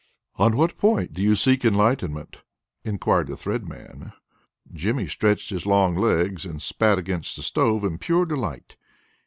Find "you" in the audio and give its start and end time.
1.21-1.35